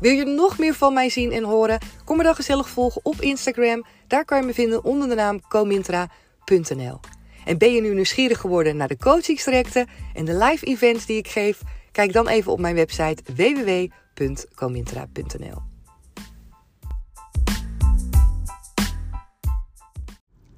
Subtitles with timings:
[0.00, 1.78] Wil je nog meer van mij zien en horen?
[2.04, 3.84] Kom me dan gezellig volgen op Instagram.
[4.06, 7.00] Daar kan je me vinden onder de naam comintra.nl.
[7.44, 11.28] En ben je nu nieuwsgierig geworden naar de coachingstrajecten en de live events die ik
[11.28, 11.60] geef?
[11.92, 15.62] Kijk dan even op mijn website www.comintra.nl.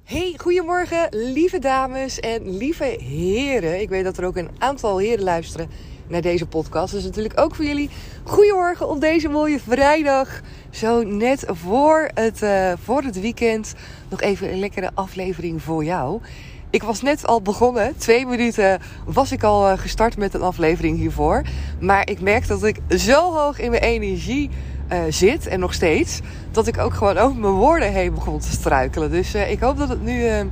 [0.03, 3.81] Hey, goedemorgen, lieve dames en lieve heren.
[3.81, 5.69] Ik weet dat er ook een aantal heren luisteren
[6.13, 6.93] naar deze podcast.
[6.93, 7.89] Dus natuurlijk ook voor jullie.
[8.23, 10.41] Goedemorgen op deze mooie vrijdag.
[10.69, 13.73] Zo net voor het, uh, voor het weekend.
[14.09, 16.21] Nog even een lekkere aflevering voor jou.
[16.69, 17.97] Ik was net al begonnen.
[17.97, 21.41] Twee minuten was ik al uh, gestart met een aflevering hiervoor.
[21.79, 24.49] Maar ik merk dat ik zo hoog in mijn energie
[24.91, 25.47] uh, zit.
[25.47, 26.19] En nog steeds.
[26.51, 29.11] Dat ik ook gewoon over mijn woorden heen begon te struikelen.
[29.11, 30.49] Dus ik hoop dat het nu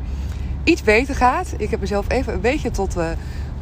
[0.63, 1.53] iets beter gaat.
[1.57, 2.95] Ik heb mezelf even een beetje tot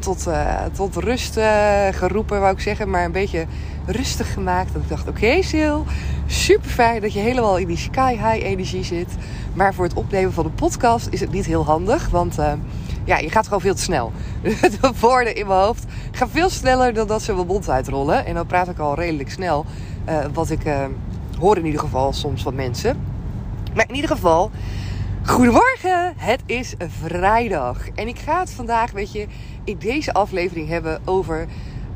[0.00, 2.90] tot, uh, tot rust uh, geroepen, wou ik zeggen.
[2.90, 3.46] Maar een beetje
[3.86, 4.72] rustig gemaakt.
[4.72, 5.78] Dat ik dacht, oké okay, Sil,
[6.26, 9.08] super fijn dat je helemaal in die sky high energie zit.
[9.54, 12.08] Maar voor het opnemen van de podcast is het niet heel handig.
[12.08, 12.52] Want uh,
[13.04, 14.12] ja, je gaat gewoon veel te snel.
[14.80, 18.26] De woorden in mijn hoofd gaan veel sneller dan dat ze mijn mond uitrollen.
[18.26, 19.64] En dan praat ik al redelijk snel.
[20.32, 20.60] wat ik
[21.38, 23.00] hoor in ieder geval soms van mensen.
[23.74, 24.50] Maar in ieder geval...
[25.26, 29.26] Goedemorgen, het is vrijdag en ik ga het vandaag, weet je,
[29.64, 31.46] in deze aflevering hebben over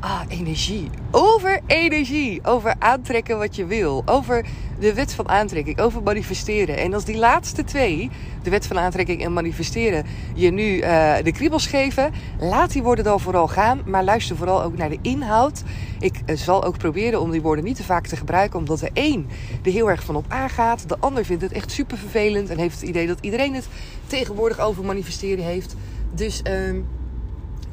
[0.05, 0.89] ah, energie.
[1.11, 2.39] Over energie.
[2.43, 4.01] Over aantrekken wat je wil.
[4.05, 4.45] Over
[4.79, 5.79] de wet van aantrekking.
[5.79, 6.77] Over manifesteren.
[6.77, 8.09] En als die laatste twee,
[8.43, 13.03] de wet van aantrekking en manifesteren, je nu uh, de kriebels geven, laat die woorden
[13.03, 13.81] dan vooral gaan.
[13.85, 15.63] Maar luister vooral ook naar de inhoud.
[15.99, 18.89] Ik uh, zal ook proberen om die woorden niet te vaak te gebruiken, omdat de
[18.93, 19.27] een
[19.63, 20.89] er heel erg van op aangaat.
[20.89, 23.67] De ander vindt het echt super vervelend en heeft het idee dat iedereen het
[24.07, 25.75] tegenwoordig over manifesteren heeft.
[26.13, 26.41] Dus.
[26.47, 26.83] Uh,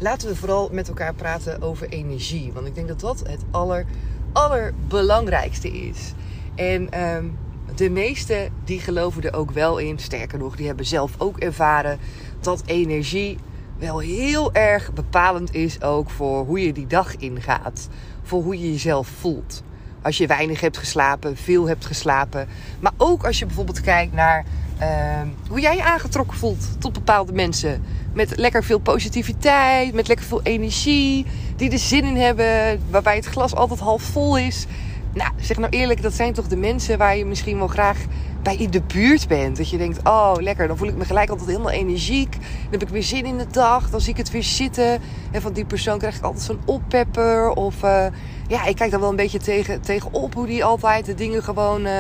[0.03, 2.53] laten we vooral met elkaar praten over energie.
[2.53, 3.87] Want ik denk dat dat het aller,
[4.33, 6.13] allerbelangrijkste is.
[6.55, 7.39] En um,
[7.75, 9.99] de meesten die geloven er ook wel in.
[9.99, 11.99] Sterker nog, die hebben zelf ook ervaren
[12.41, 13.39] dat energie
[13.79, 17.89] wel heel erg bepalend is ook voor hoe je die dag ingaat.
[18.23, 19.63] Voor hoe je jezelf voelt.
[20.03, 22.49] Als je weinig hebt geslapen, veel hebt geslapen.
[22.81, 24.45] Maar ook als je bijvoorbeeld kijkt naar
[24.83, 27.83] uh, hoe jij je aangetrokken voelt tot bepaalde mensen.
[28.13, 31.27] Met lekker veel positiviteit, met lekker veel energie,
[31.57, 34.67] die er zin in hebben, waarbij het glas altijd half vol is.
[35.15, 37.99] Nou, zeg nou eerlijk, dat zijn toch de mensen waar je misschien wel graag
[38.43, 39.57] bij in de buurt bent.
[39.57, 42.33] Dat je denkt, oh lekker, dan voel ik me gelijk altijd helemaal energiek.
[42.33, 45.01] Dan heb ik weer zin in de dag, dan zie ik het weer zitten.
[45.31, 47.51] En van die persoon krijg ik altijd zo'n oppepper.
[47.51, 48.07] Of uh,
[48.49, 51.87] ja, ik kijk dan wel een beetje tegen, tegenop hoe die altijd de dingen gewoon
[51.87, 51.93] uh,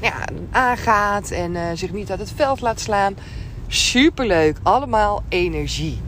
[0.00, 0.12] ja,
[0.50, 1.30] aangaat.
[1.30, 3.16] En uh, zich niet uit het veld laat slaan.
[3.66, 6.00] Superleuk, allemaal energie.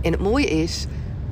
[0.00, 0.86] En het mooie is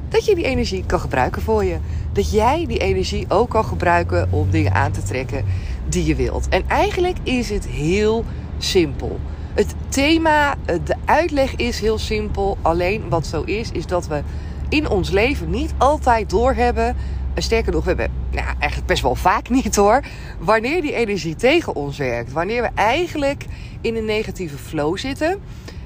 [0.09, 1.77] dat je die energie kan gebruiken voor je.
[2.13, 5.45] Dat jij die energie ook kan gebruiken om dingen aan te trekken
[5.89, 6.49] die je wilt.
[6.49, 8.25] En eigenlijk is het heel
[8.59, 9.21] simpel.
[9.55, 10.55] Het thema,
[10.85, 12.59] de uitleg is heel simpel.
[12.63, 14.23] Alleen wat zo is, is dat we
[14.69, 16.97] in ons leven niet altijd doorhebben.
[17.35, 20.01] Sterker nog, we hebben nou, eigenlijk best wel vaak niet hoor.
[20.39, 22.33] Wanneer die energie tegen ons werkt.
[22.33, 23.45] Wanneer we eigenlijk
[23.81, 25.41] in een negatieve flow zitten.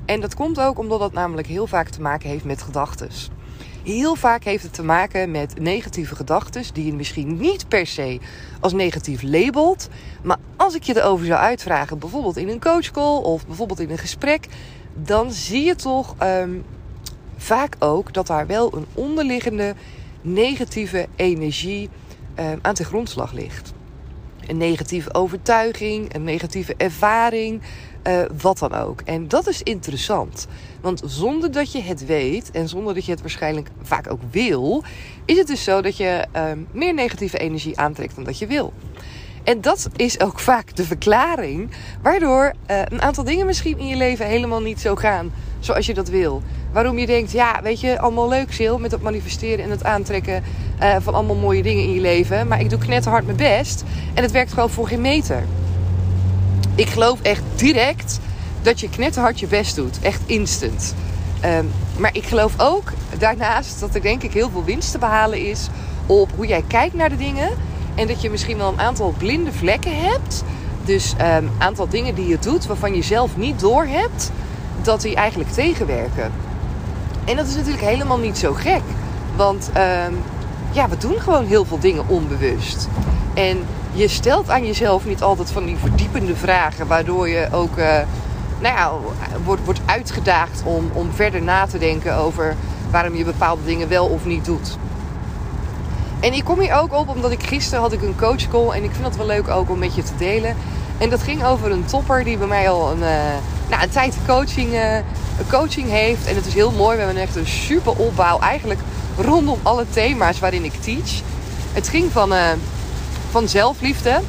[0.05, 3.08] En dat komt ook omdat dat namelijk heel vaak te maken heeft met gedachten.
[3.85, 8.19] Heel vaak heeft het te maken met negatieve gedachten die je misschien niet per se
[8.61, 9.88] als negatief labelt.
[10.23, 13.99] Maar als ik je erover zou uitvragen, bijvoorbeeld in een coachcall of bijvoorbeeld in een
[13.99, 14.46] gesprek,
[14.94, 16.64] dan zie je toch um,
[17.37, 19.75] vaak ook dat daar wel een onderliggende
[20.25, 21.88] negatieve energie
[22.38, 23.73] um, aan de grondslag ligt.
[24.47, 27.62] Een negatieve overtuiging, een negatieve ervaring,
[28.06, 29.00] uh, wat dan ook.
[29.00, 30.47] En dat is interessant.
[30.81, 34.85] Want zonder dat je het weet en zonder dat je het waarschijnlijk vaak ook wil,
[35.25, 38.73] is het dus zo dat je uh, meer negatieve energie aantrekt dan dat je wil.
[39.44, 41.70] En dat is ook vaak de verklaring
[42.03, 45.94] waardoor uh, een aantal dingen misschien in je leven helemaal niet zo gaan zoals je
[45.94, 46.43] dat wil.
[46.75, 50.43] Waarom je denkt, ja, weet je, allemaal leuk, Sil, met het manifesteren en het aantrekken
[50.82, 52.49] uh, van allemaal mooie dingen in je leven.
[52.49, 53.85] Maar ik doe knetterhard mijn best
[54.15, 55.44] en het werkt gewoon voor geen meter.
[56.75, 58.21] Ik geloof echt direct
[58.62, 59.99] dat je knetterhard je best doet.
[60.03, 60.94] Echt instant.
[61.44, 65.47] Um, maar ik geloof ook daarnaast dat er denk ik heel veel winst te behalen
[65.47, 65.69] is
[66.06, 67.50] op hoe jij kijkt naar de dingen.
[67.94, 70.44] En dat je misschien wel een aantal blinde vlekken hebt.
[70.85, 74.31] Dus een um, aantal dingen die je doet waarvan je zelf niet door hebt
[74.82, 76.32] dat die eigenlijk tegenwerken.
[77.25, 78.82] En dat is natuurlijk helemaal niet zo gek.
[79.37, 79.71] Want
[80.09, 80.23] um,
[80.73, 82.88] ja, we doen gewoon heel veel dingen onbewust.
[83.35, 83.59] En
[83.93, 87.85] je stelt aan jezelf niet altijd van die verdiepende vragen, waardoor je ook uh,
[88.61, 88.93] nou ja,
[89.44, 92.56] wordt, wordt uitgedaagd om, om verder na te denken over
[92.91, 94.79] waarom je bepaalde dingen wel of niet doet.
[96.20, 98.91] En ik kom hier ook op omdat ik gisteren had ik een coachcall en ik
[98.93, 100.56] vind het wel leuk ook om met je te delen.
[100.99, 103.09] En dat ging over een topper die bij mij al een, uh,
[103.70, 104.96] nou, een tijd coaching, uh,
[105.49, 106.26] coaching heeft.
[106.26, 106.96] En het is heel mooi.
[106.96, 108.81] We hebben echt een super opbouw eigenlijk
[109.19, 111.20] rondom alle thema's waarin ik teach.
[111.72, 112.49] Het ging van, uh,
[113.31, 114.20] van zelfliefde.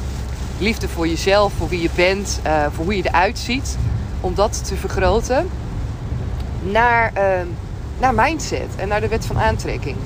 [0.58, 2.40] Liefde voor jezelf, voor wie je bent,
[2.74, 3.76] voor hoe je eruit ziet.
[4.20, 5.50] Om dat te vergroten.
[6.62, 7.12] Naar,
[7.98, 9.96] naar mindset en naar de wet van aantrekking.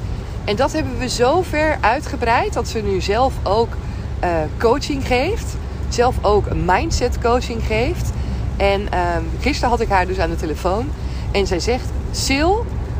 [0.44, 3.76] En dat hebben we zo ver uitgebreid dat ze nu zelf ook
[4.58, 5.56] coaching geeft
[5.94, 8.10] zelf ook mindset coaching geeft.
[8.60, 10.90] En um, gisteren had ik haar dus aan de telefoon.
[11.32, 11.88] En zij zegt:
[12.24, 12.52] Sil,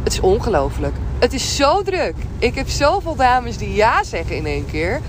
[0.03, 0.95] het is ongelooflijk.
[1.19, 2.15] Het is zo druk.
[2.39, 5.01] Ik heb zoveel dames die ja zeggen in één keer.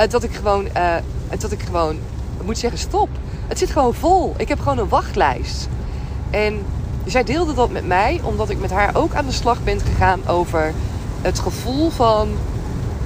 [0.00, 0.94] Uh, dat ik gewoon, uh,
[1.38, 1.98] dat ik gewoon
[2.44, 3.08] moet zeggen: stop.
[3.46, 4.34] Het zit gewoon vol.
[4.36, 5.68] Ik heb gewoon een wachtlijst.
[6.30, 6.62] En
[7.04, 10.26] zij deelde dat met mij, omdat ik met haar ook aan de slag ben gegaan
[10.26, 10.72] over
[11.22, 12.28] het gevoel van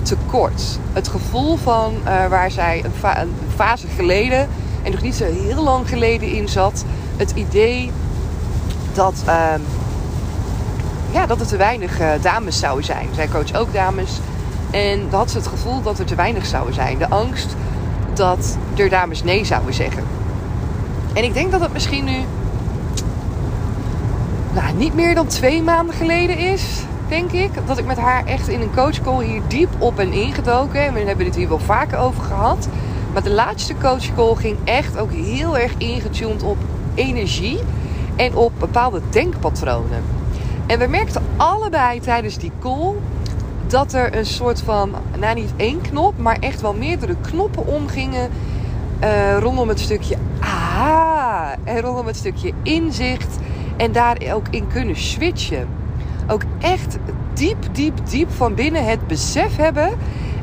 [0.02, 0.78] tekort.
[0.92, 4.48] Het gevoel van uh, waar zij een, fase geleden
[4.82, 6.84] en nog niet zo heel lang geleden in zat.
[7.16, 7.90] Het idee
[8.94, 9.54] dat, uh,
[11.10, 13.08] ja, dat er te weinig uh, dames zouden zijn.
[13.14, 14.18] Zij coach ook dames.
[14.70, 16.98] En had ze het gevoel dat er te weinig zouden zijn.
[16.98, 17.56] De angst
[18.14, 20.02] dat er dames nee zouden zeggen.
[21.14, 22.24] En ik denk dat het misschien nu
[24.54, 27.50] nou, niet meer dan twee maanden geleden is denk ik.
[27.66, 30.80] Dat ik met haar echt in een coachcall hier diep op ben ingedoken.
[30.80, 32.68] En we hebben het hier wel vaker over gehad.
[33.12, 36.56] Maar de laatste coachcall ging echt ook heel erg ingetuned op
[36.94, 37.58] energie.
[38.16, 40.02] En op bepaalde denkpatronen.
[40.66, 42.94] En we merkten allebei tijdens die call
[43.66, 48.30] dat er een soort van, nou niet één knop, maar echt wel meerdere knoppen omgingen
[49.02, 53.38] uh, rondom het stukje aha en rondom het stukje inzicht
[53.76, 55.68] en daar ook in kunnen switchen
[56.26, 56.98] ook echt
[57.34, 59.90] diep, diep, diep van binnen het besef hebben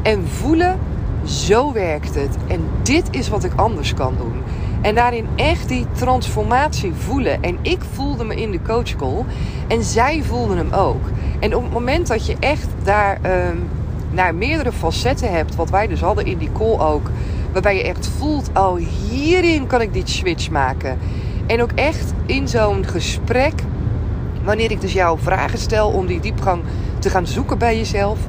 [0.01, 0.79] en voelen:
[1.29, 2.37] zo werkt het.
[2.47, 4.43] En dit is wat ik anders kan doen.
[4.81, 7.43] En daarin echt die transformatie voelen.
[7.43, 9.25] En ik voelde me in de coachcall.
[9.67, 11.03] En zij voelden hem ook.
[11.39, 13.67] En op het moment dat je echt daar um,
[14.11, 15.55] naar meerdere facetten hebt.
[15.55, 17.09] Wat wij dus hadden in die call ook.
[17.51, 18.77] Waarbij je echt voelt, oh
[19.09, 20.97] hierin kan ik die switch maken.
[21.47, 23.53] En ook echt in zo'n gesprek
[24.43, 26.61] wanneer ik dus jouw vragen stel om die diepgang
[26.99, 28.19] te gaan zoeken bij jezelf,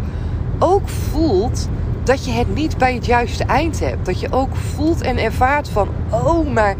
[0.59, 1.69] ook voelt
[2.03, 4.07] dat je het niet bij het juiste eind hebt.
[4.07, 6.75] Dat je ook voelt en ervaart van, oh, maar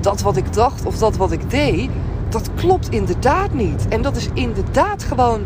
[0.00, 1.90] dat wat ik dacht of dat wat ik deed,
[2.28, 3.88] dat klopt inderdaad niet.
[3.88, 5.40] En dat is inderdaad gewoon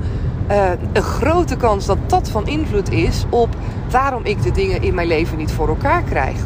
[0.50, 3.48] uh, een grote kans dat dat van invloed is op
[3.90, 6.36] waarom ik de dingen in mijn leven niet voor elkaar krijg.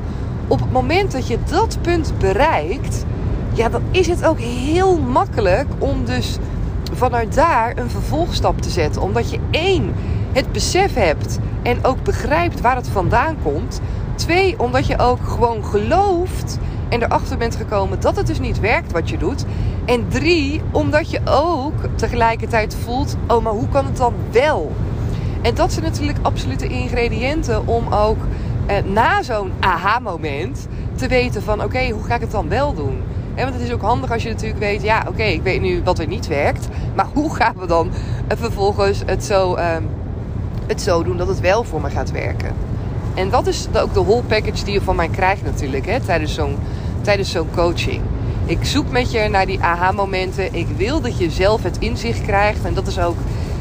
[0.49, 3.05] Op het moment dat je dat punt bereikt,
[3.53, 6.37] ja, dan is het ook heel makkelijk om dus
[6.93, 9.03] vanuit daar een vervolgstap te zetten.
[9.03, 9.95] Omdat je één,
[10.33, 13.81] het besef hebt en ook begrijpt waar het vandaan komt.
[14.15, 18.93] Twee, omdat je ook gewoon gelooft en erachter bent gekomen dat het dus niet werkt
[18.93, 19.45] wat je doet.
[19.85, 24.73] En drie, omdat je ook tegelijkertijd voelt, oh maar hoe kan het dan wel?
[25.43, 28.19] En dat zijn natuurlijk absolute ingrediënten om ook
[28.67, 33.03] eh, na zo'n aha-moment te weten van oké, hoe ga ik het dan wel doen?
[33.43, 35.99] want het is ook handig als je natuurlijk weet, ja oké, ik weet nu wat
[35.99, 36.69] er niet werkt.
[36.95, 37.91] Maar hoe gaan we dan
[38.29, 39.77] vervolgens het zo, uh,
[40.67, 42.55] het zo doen dat het wel voor me gaat werken?
[43.15, 46.35] En dat is ook de whole package die je van mij krijgt natuurlijk hè, tijdens
[46.35, 46.57] zo'n
[47.03, 48.03] tijdens zo'n coaching.
[48.47, 50.55] Ik zoek met je naar die aha-momenten.
[50.55, 52.65] Ik wil dat je zelf het inzicht krijgt.
[52.65, 53.17] En dat is ook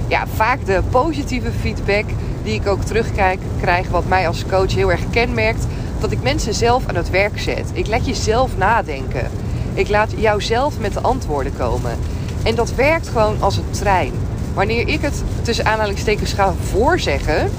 [0.08, 2.06] ja, vaak de positieve feedback
[2.44, 5.66] die ik ook terugkrijg, krijg, wat mij als coach heel erg kenmerkt.
[6.00, 7.72] Dat ik mensen zelf aan het werk zet.
[7.74, 9.30] Ik laat je zelf nadenken.
[9.74, 11.98] Ik laat jou zelf met de antwoorden komen.
[12.44, 14.14] En dat werkt gewoon als een trein.
[14.54, 17.52] Wanneer ik het tussen aanhalingstekens ga voorzeggen,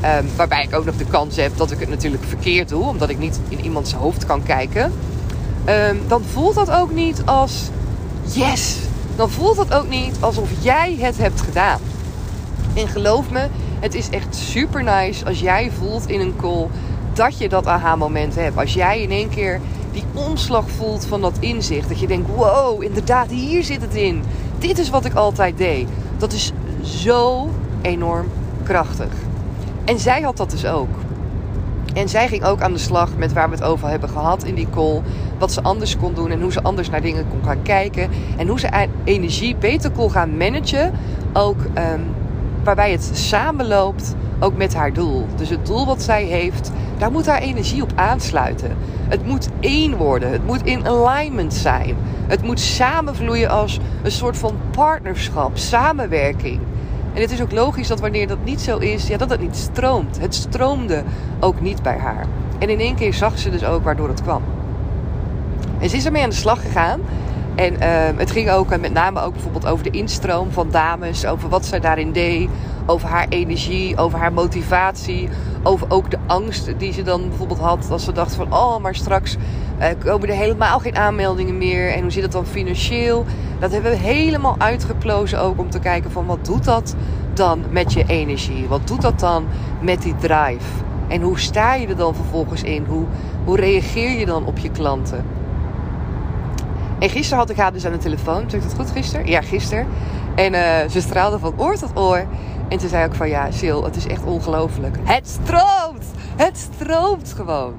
[0.00, 3.08] Ehm, waarbij ik ook nog de kans heb dat ik het natuurlijk verkeerd doe, omdat
[3.08, 4.92] ik niet in iemands hoofd kan kijken.
[5.64, 7.68] Ehm, dan voelt dat ook niet als
[8.32, 8.76] yes.
[9.16, 11.80] Dan voelt dat ook niet alsof jij het hebt gedaan.
[12.74, 13.46] En geloof me,
[13.80, 16.66] het is echt super nice als jij voelt in een call
[17.12, 18.56] dat je dat aha-moment hebt.
[18.56, 19.60] Als jij in één keer
[19.92, 21.88] die omslag voelt van dat inzicht.
[21.88, 24.22] Dat je denkt, wow, inderdaad, hier zit het in.
[24.58, 25.88] Dit is wat ik altijd deed.
[26.20, 27.48] Dat is zo
[27.82, 28.26] enorm
[28.62, 29.12] krachtig.
[29.84, 30.88] En zij had dat dus ook.
[31.94, 34.54] En zij ging ook aan de slag met waar we het over hebben gehad in
[34.54, 35.02] die call.
[35.38, 38.10] Wat ze anders kon doen en hoe ze anders naar dingen kon gaan kijken.
[38.36, 40.92] En hoe ze energie beter kon gaan managen.
[41.32, 42.04] Ook um,
[42.64, 45.26] waarbij het samenloopt ook met haar doel.
[45.36, 46.70] Dus het doel wat zij heeft,
[47.00, 48.76] daar moet haar energie op aansluiten.
[49.08, 50.32] Het moet één worden.
[50.32, 51.96] Het moet in alignment zijn.
[52.26, 56.60] Het moet samenvloeien als een soort van partnerschap, samenwerking.
[57.14, 59.56] En het is ook logisch dat wanneer dat niet zo is, ja, dat het niet
[59.56, 60.18] stroomt.
[60.20, 61.02] Het stroomde
[61.40, 62.26] ook niet bij haar.
[62.58, 64.42] En in één keer zag ze dus ook waardoor het kwam.
[65.78, 67.00] En ze is ermee aan de slag gegaan.
[67.54, 71.48] En uh, het ging ook met name ook bijvoorbeeld over de instroom van dames, over
[71.48, 72.48] wat zij daarin deed,
[72.86, 75.28] over haar energie, over haar motivatie,
[75.62, 78.94] over ook de angst die ze dan bijvoorbeeld had als ze dacht van oh, maar
[78.94, 79.36] straks
[79.80, 83.24] uh, komen er helemaal geen aanmeldingen meer en hoe zit het dan financieel?
[83.58, 86.94] Dat hebben we helemaal uitgeplozen ook om te kijken van wat doet dat
[87.34, 88.68] dan met je energie?
[88.68, 89.44] Wat doet dat dan
[89.80, 90.66] met die drive?
[91.08, 92.84] En hoe sta je er dan vervolgens in?
[92.88, 93.04] Hoe,
[93.44, 95.24] hoe reageer je dan op je klanten?
[96.98, 98.50] En gisteren had ik haar dus aan de telefoon.
[98.50, 99.26] Zeg ik dat goed gisteren?
[99.26, 99.86] Ja, gisteren.
[100.34, 102.26] En uh, ze straalde van oor tot oor.
[102.70, 104.96] En toen zei ik van ja, Sil, het is echt ongelooflijk.
[105.02, 106.04] Het stroomt!
[106.36, 107.74] Het stroomt gewoon.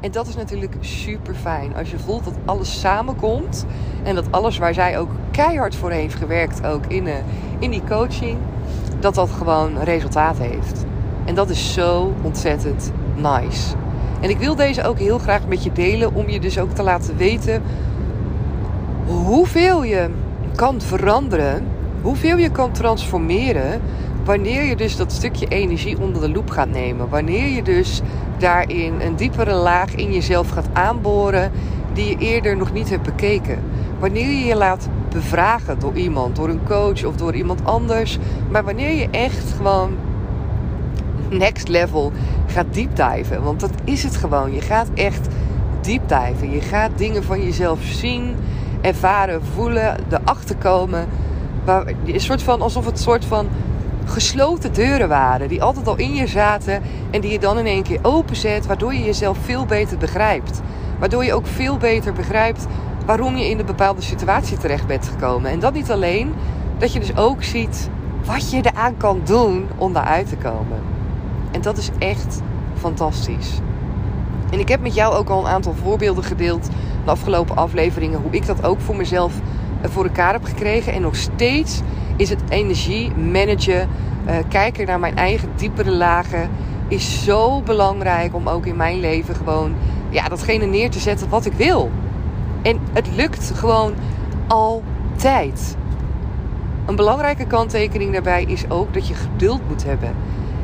[0.00, 1.76] En dat is natuurlijk super fijn.
[1.76, 3.66] Als je voelt dat alles samenkomt.
[4.02, 7.14] En dat alles waar zij ook keihard voor heeft gewerkt, ook in, uh,
[7.58, 8.38] in die coaching,
[9.00, 10.84] dat dat gewoon resultaat heeft.
[11.24, 13.74] En dat is zo ontzettend nice.
[14.20, 16.82] En ik wil deze ook heel graag met je delen om je dus ook te
[16.82, 17.62] laten weten
[19.06, 20.10] hoeveel je
[20.54, 21.66] kan veranderen,
[22.02, 23.80] hoeveel je kan transformeren,
[24.24, 27.08] wanneer je dus dat stukje energie onder de loep gaat nemen.
[27.08, 28.00] Wanneer je dus
[28.38, 31.50] daarin een diepere laag in jezelf gaat aanboren
[31.92, 33.58] die je eerder nog niet hebt bekeken.
[33.98, 38.18] Wanneer je je laat bevragen door iemand, door een coach of door iemand anders.
[38.50, 39.96] Maar wanneer je echt gewoon
[41.28, 42.12] next level
[42.46, 43.42] gaat diepdiven.
[43.42, 44.52] Want dat is het gewoon.
[44.52, 45.28] Je gaat echt
[45.80, 46.50] diepdiven.
[46.50, 48.34] Je gaat dingen van jezelf zien
[48.80, 51.06] ervaren, voelen, erachter komen.
[51.64, 53.48] Waar, een soort van, alsof het soort van
[54.04, 55.48] gesloten deuren waren.
[55.48, 56.82] Die altijd al in je zaten.
[57.10, 58.66] En die je dan in één keer openzet.
[58.66, 60.60] Waardoor je jezelf veel beter begrijpt.
[60.98, 62.66] Waardoor je ook veel beter begrijpt
[63.06, 65.50] waarom je in een bepaalde situatie terecht bent gekomen.
[65.50, 66.34] En dat niet alleen.
[66.78, 67.90] Dat je dus ook ziet
[68.24, 70.78] wat je eraan kan doen om daaruit te komen.
[71.50, 72.40] En dat is echt
[72.78, 73.58] fantastisch.
[74.50, 76.68] En ik heb met jou ook al een aantal voorbeelden gedeeld
[77.04, 79.32] de afgelopen afleveringen hoe ik dat ook voor mezelf
[79.80, 80.92] eh, voor elkaar heb gekregen.
[80.92, 81.80] En nog steeds
[82.16, 83.88] is het energie managen,
[84.26, 86.50] uh, kijken naar mijn eigen diepere lagen,
[86.88, 89.74] is zo belangrijk om ook in mijn leven gewoon
[90.10, 91.90] ja, datgene neer te zetten wat ik wil.
[92.62, 93.94] En het lukt gewoon
[94.46, 95.76] altijd.
[96.86, 100.14] Een belangrijke kanttekening daarbij is ook dat je geduld moet hebben.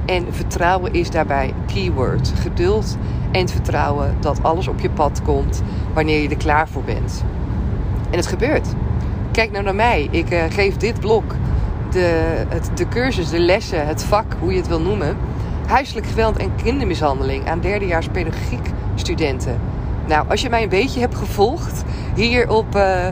[0.07, 2.33] En vertrouwen is daarbij keyword.
[2.41, 2.97] Geduld
[3.33, 5.63] en vertrouwen dat alles op je pad komt
[5.95, 7.25] wanneer je er klaar voor bent.
[8.11, 8.69] En het gebeurt.
[9.39, 10.09] Kijk nou naar mij.
[10.11, 11.35] Ik uh, geef dit blok,
[11.91, 15.17] de, het, de cursus, de lessen, het vak, hoe je het wil noemen.
[15.67, 19.61] Huiselijk geweld en kindermishandeling aan derdejaars pedagogiek studenten.
[20.07, 23.07] Nou, als je mij een beetje hebt gevolgd hier op, uh,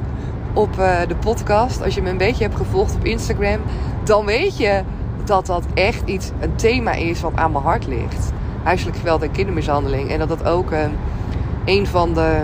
[0.54, 3.60] op uh, de podcast, als je me een beetje hebt gevolgd op Instagram,
[4.04, 4.82] dan weet je
[5.24, 8.32] dat dat echt iets, een thema is wat aan mijn hart ligt.
[8.62, 10.10] Huiselijk geweld en kindermishandeling.
[10.10, 10.70] En dat dat ook
[11.64, 12.42] een van de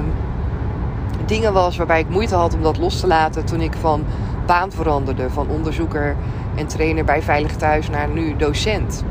[1.32, 4.04] dingen was waarbij ik moeite had om dat los te laten toen ik van
[4.46, 5.30] baan veranderde.
[5.30, 6.16] Van onderzoeker
[6.54, 9.04] en trainer bij Veilig Thuis naar nu docent.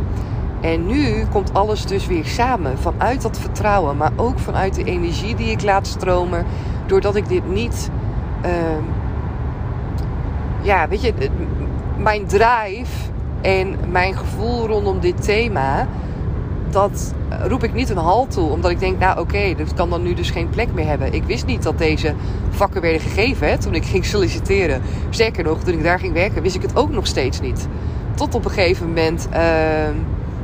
[0.61, 2.77] En nu komt alles dus weer samen.
[2.77, 6.45] Vanuit dat vertrouwen, maar ook vanuit de energie die ik laat stromen.
[6.85, 7.89] Doordat ik dit niet.
[8.45, 8.51] Uh,
[10.61, 11.13] ja, weet je,
[11.97, 13.09] mijn drive
[13.41, 15.87] en mijn gevoel rondom dit thema,
[16.71, 17.13] dat
[17.47, 18.49] roep ik niet een halt toe.
[18.49, 21.13] Omdat ik denk, nou oké, okay, dat kan dan nu dus geen plek meer hebben.
[21.13, 22.13] Ik wist niet dat deze
[22.49, 24.81] vakken werden gegeven hè, toen ik ging solliciteren.
[25.09, 27.67] Sterker nog, toen ik daar ging werken, wist ik het ook nog steeds niet.
[28.15, 29.39] Tot op een gegeven moment, uh,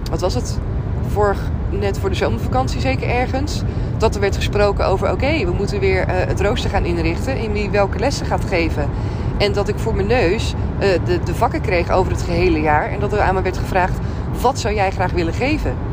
[0.10, 0.60] wat was het?
[1.08, 3.62] Vorig, net voor de zomervakantie zeker ergens.
[3.98, 7.38] Dat er werd gesproken over, oké, we moeten weer uh, het rooster gaan inrichten.
[7.38, 8.90] In wie welke lessen gaat geven.
[9.38, 12.90] En dat ik voor mijn neus uh, de, de vakken kreeg over het gehele jaar.
[12.90, 13.98] En dat er aan me werd gevraagd
[14.42, 15.87] Wat zou jij graag willen geven?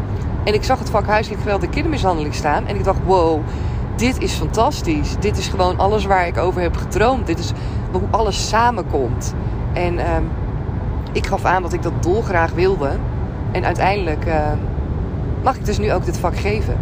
[0.44, 2.66] En ik zag het vak huiselijk geweld en kindermishandeling staan.
[2.66, 3.40] En ik dacht, wow,
[3.96, 5.16] dit is fantastisch.
[5.20, 7.26] Dit is gewoon alles waar ik over heb gedroomd.
[7.26, 7.52] Dit is
[7.92, 9.34] hoe alles samenkomt.
[9.72, 10.22] En ehm,
[11.12, 12.90] ik gaf aan dat ik dat dolgraag wilde.
[13.52, 14.58] En uiteindelijk ehm,
[15.42, 16.78] mag ik dus nu ook dit vak geven.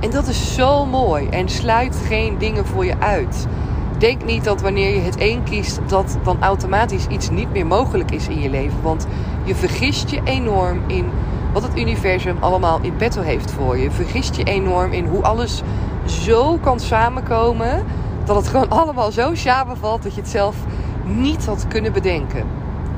[0.00, 1.28] En dat is zo mooi.
[1.28, 3.46] En sluit geen dingen voor je uit.
[3.98, 8.10] Denk niet dat wanneer je het een kiest, dat dan automatisch iets niet meer mogelijk
[8.10, 8.82] is in je leven.
[8.82, 9.06] Want
[9.44, 11.10] je vergist je enorm in
[11.56, 13.90] wat het universum allemaal in petto heeft voor je.
[13.90, 15.62] Vergist je enorm in hoe alles
[16.04, 17.84] zo kan samenkomen.
[18.24, 20.56] Dat het gewoon allemaal zo samenvalt dat je het zelf
[21.04, 22.44] niet had kunnen bedenken.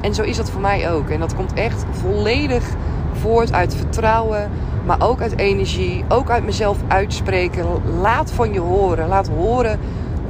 [0.00, 1.09] En zo is dat voor mij ook.
[1.09, 2.65] En dat komt echt volledig
[3.12, 4.50] voort uit vertrouwen,
[4.87, 7.67] maar ook uit energie, ook uit mezelf uitspreken.
[8.00, 9.09] Laat van je horen.
[9.09, 9.79] Laat horen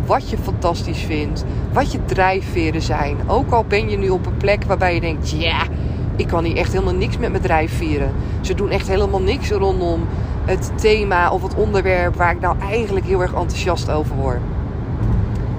[0.06, 3.16] wat je fantastisch vindt, wat je drijfveren zijn.
[3.26, 5.62] Ook al ben je nu op een plek waarbij je denkt: ja,
[6.18, 8.12] ik kan hier echt helemaal niks met mijn drijfveren.
[8.40, 10.06] Ze doen echt helemaal niks rondom
[10.44, 14.40] het thema of het onderwerp waar ik nou eigenlijk heel erg enthousiast over word.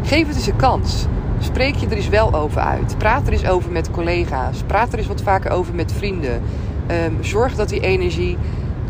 [0.03, 1.05] Geef het eens een kans.
[1.39, 2.95] Spreek je er eens wel over uit.
[2.97, 4.63] Praat er eens over met collega's.
[4.67, 6.41] Praat er eens wat vaker over met vrienden.
[7.05, 8.37] Um, zorg dat die energie,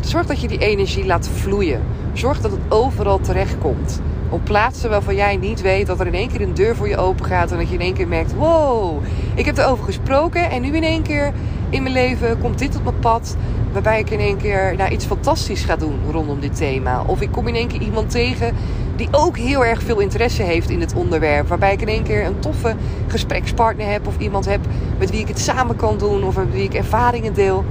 [0.00, 1.80] zorg dat je die energie laat vloeien.
[2.12, 4.00] Zorg dat het overal terecht komt.
[4.30, 6.96] Op plaatsen waarvan jij niet weet dat er in één keer een deur voor je
[6.96, 7.50] open gaat.
[7.50, 9.02] En dat je in één keer merkt: wow,
[9.34, 10.50] ik heb erover gesproken.
[10.50, 11.32] En nu in één keer
[11.70, 13.36] in mijn leven komt dit op mijn pad.
[13.72, 17.02] Waarbij ik in één keer nou, iets fantastisch ga doen rondom dit thema.
[17.06, 18.54] Of ik kom in één keer iemand tegen
[18.96, 21.48] die ook heel erg veel interesse heeft in het onderwerp.
[21.48, 22.74] Waarbij ik in één keer een toffe
[23.06, 24.06] gesprekspartner heb.
[24.06, 24.60] Of iemand heb
[24.98, 26.24] met wie ik het samen kan doen.
[26.24, 27.64] Of met wie ik ervaringen deel.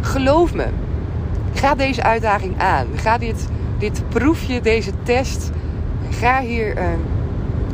[0.00, 0.66] Geloof me,
[1.54, 2.86] ga deze uitdaging aan.
[2.94, 3.48] Ga dit,
[3.78, 5.50] dit proefje, deze test.
[6.20, 6.84] Ga hier, uh,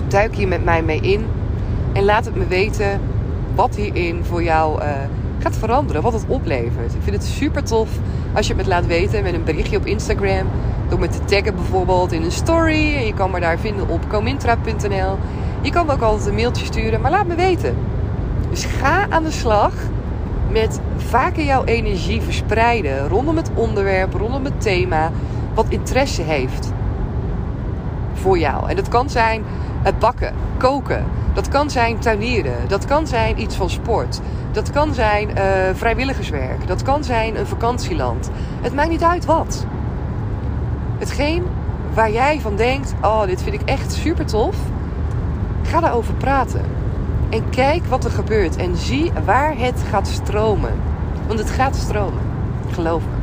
[0.09, 1.27] duik hier met mij mee in.
[1.93, 3.01] En laat het me weten
[3.55, 4.89] wat hierin voor jou uh,
[5.39, 6.03] gaat veranderen.
[6.03, 6.95] Wat het oplevert.
[6.95, 7.89] Ik vind het super tof
[8.35, 10.47] als je het me laat weten met een berichtje op Instagram.
[10.89, 12.95] Door me te taggen bijvoorbeeld in een story.
[12.95, 15.19] En je kan me daar vinden op comintra.nl.
[15.61, 17.01] Je kan me ook altijd een mailtje sturen.
[17.01, 17.77] Maar laat me weten.
[18.51, 19.73] Dus ga aan de slag
[20.51, 25.11] met vaker jouw energie verspreiden rondom het onderwerp, rondom het thema,
[25.55, 26.75] wat interesse heeft
[28.27, 28.69] voor jou.
[28.69, 29.45] En dat kan zijn
[29.83, 34.21] het bakken, koken, dat kan zijn tuinieren, dat kan zijn iets van sport,
[34.53, 35.35] dat kan zijn uh,
[35.73, 38.31] vrijwilligerswerk, dat kan zijn een vakantieland.
[38.61, 39.67] Het maakt niet uit wat.
[40.99, 41.45] Hetgeen
[41.95, 44.57] waar jij van denkt: oh, dit vind ik echt super tof,
[45.63, 46.65] ga daarover praten.
[47.31, 48.57] En kijk wat er gebeurt.
[48.57, 50.73] En zie waar het gaat stromen.
[51.27, 52.23] Want het gaat stromen.
[52.73, 53.17] Geloof me.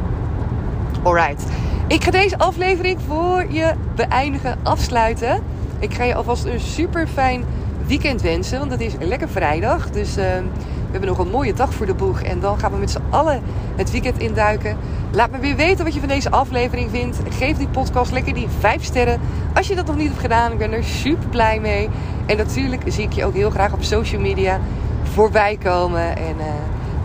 [1.04, 1.44] Alright.
[1.88, 5.44] Ik ga deze aflevering voor je beëindigen, afsluiten.
[5.80, 7.44] Ik ga je alvast een super fijn
[7.88, 8.60] weekend wensen.
[8.60, 9.90] Want het is lekker vrijdag.
[9.90, 12.22] Dus uh, we hebben nog een mooie dag voor de boeg.
[12.22, 13.42] En dan gaan we met z'n allen
[13.76, 14.78] het weekend induiken.
[15.12, 17.18] Laat me weer weten wat je van deze aflevering vindt.
[17.30, 19.20] Geef die podcast lekker die 5 sterren.
[19.54, 21.90] Als je dat nog niet hebt gedaan, ik ben er super blij mee.
[22.26, 24.60] En natuurlijk zie ik je ook heel graag op social media
[25.04, 26.18] voorbij komen.
[26.18, 26.46] En uh,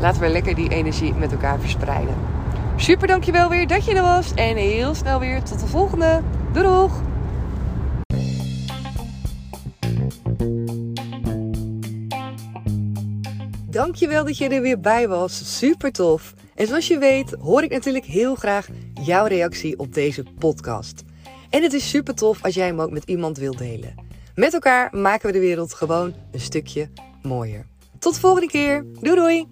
[0.00, 2.37] laten we lekker die energie met elkaar verspreiden.
[2.78, 4.34] Super dankjewel weer dat je er was.
[4.34, 6.22] En heel snel weer tot de volgende.
[6.52, 7.02] Doei doeg!
[13.70, 15.58] Dankjewel dat je er weer bij was.
[15.58, 16.34] Super tof.
[16.54, 18.68] En zoals je weet hoor ik natuurlijk heel graag
[19.02, 21.04] jouw reactie op deze podcast.
[21.50, 23.94] En het is super tof als jij hem ook met iemand wilt delen.
[24.34, 26.90] Met elkaar maken we de wereld gewoon een stukje
[27.22, 27.66] mooier.
[27.98, 28.84] Tot de volgende keer.
[29.00, 29.48] Doei doei!